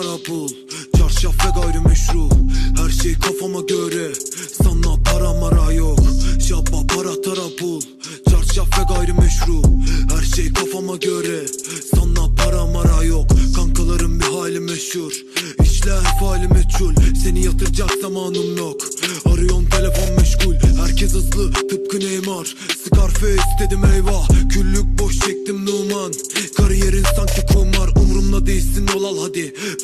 [0.00, 0.48] kara pul
[0.98, 2.28] Çarşaf ve gayrimeşru.
[2.76, 4.12] Her şey kafama göre
[4.62, 5.98] Sana para mara yok.
[6.48, 7.80] Şabba para tara pul
[8.30, 9.62] Çarşaf ve gayrimeşru.
[10.10, 11.46] Her şey kafama göre
[11.94, 13.26] Sana para mara yok.
[13.56, 15.12] Kankalarım bir hali meşhur
[15.62, 16.94] İşler faali meçhul.
[17.24, 18.80] Seni yatıracak zamanım yok.
[19.24, 22.54] Arıyorum telefon meşgul Herkes hızlı tıpkı Neymar.
[22.84, 24.69] Scarface dedim eyvah Kül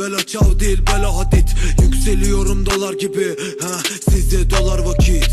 [0.01, 1.49] Bela çav değil bela hadit.
[1.83, 3.79] Yükseliyorum dolar gibi ha?
[4.11, 5.31] Size dolar vakit.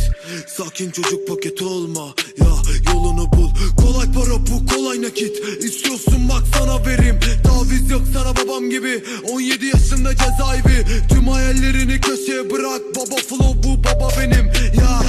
[0.58, 2.48] Sakin çocuk paket olma Ya
[2.94, 3.50] yolunu bul.
[3.78, 5.64] Kolay para bu kolay nakit.
[5.64, 7.20] İstiyorsun bak sana vereyim.
[7.44, 9.04] Taviz yok sana babam gibi.
[9.32, 10.86] 17 yaşında cezaevi.
[11.10, 12.82] Tüm hayallerini köşeye bırak.
[12.96, 14.46] Baba flow bu baba benim.
[14.80, 15.04] Ya.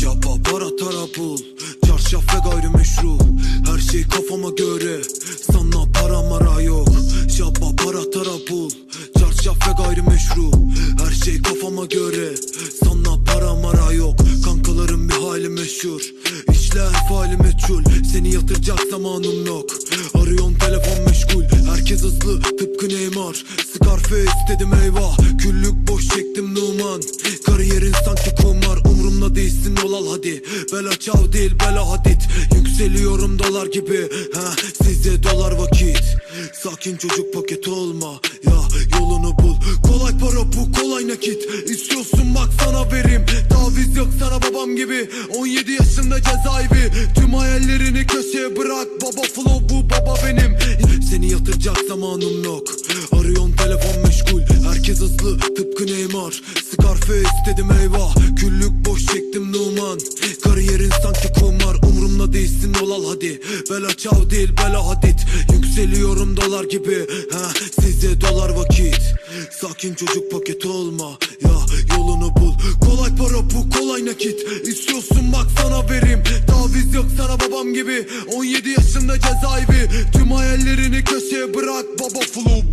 [0.00, 1.38] Şapa para tara bul.
[1.86, 3.18] Çarşaf ve gayrimeşru.
[3.66, 5.02] Her şey kafama göre.
[5.52, 6.85] Sana para mara yok
[11.76, 12.34] kafama göre
[12.84, 14.16] Sana para mara yok.
[14.44, 16.00] Kankalarım bir hali meşhur.
[16.52, 17.82] İşler faali meçhul.
[18.12, 19.70] Seni yatıracak zamanım yok.
[20.14, 21.44] Arıyorsun telefon meşgul.
[21.74, 23.44] Herkes hızlı tıpkı Neymar.
[23.74, 25.18] Scarface dedim eyvah.
[25.38, 27.02] Küllük boş çektim Numan.
[27.46, 30.42] Kariyerin sanki kumar Umrumda değilsin yol al hadi.
[30.72, 32.22] Bela çav değil bela hadit.
[32.54, 34.08] Yükseliyorum dolar gibi.
[34.34, 36.16] Ha Size dolar vakit
[36.86, 38.20] Sakin çocuk paket olma.
[38.46, 38.52] Ya
[38.98, 39.56] yolunu bul.
[39.82, 41.70] Kolay para bu kolay nakit.
[41.70, 43.26] İstiyorsun bak sana vereyim.
[43.50, 45.10] Taviz yok sana babam gibi.
[45.38, 46.92] 17 yaşında cezaevi.
[47.14, 48.88] Tüm hayallerini köşeye bırak.
[49.02, 50.56] Baba flow bu baba benim.
[51.10, 52.68] Seni yatıracak zamanım yok.
[53.12, 54.40] Arıyorsun telefon meşgul.
[54.68, 56.42] Herkes hızlı tıpkı Neymar.
[56.70, 58.14] Scarface dedim eyvah.
[58.36, 59.98] Küllük boş çektim Numan.
[60.44, 61.25] Kariyerin sanki
[63.16, 63.40] hadi
[63.70, 65.26] Bela çav değil bela hadit.
[65.52, 67.06] Yükseliyorum dolar gibi.
[67.32, 67.48] Ha
[67.80, 69.00] Size dolar vakit.
[69.60, 71.18] Sakin çocuk paket olma.
[71.44, 71.50] Ya
[71.96, 72.54] yolunu bul.
[72.80, 74.40] Kolay para bu kolay nakit.
[74.68, 76.22] İstiyorsun bak sana vereyim.
[76.46, 78.08] Taviz yok sana babam gibi.
[78.34, 79.90] 17 yaşında cezaevi.
[80.12, 82.65] Tüm hayallerini köşeye bırak Baba baba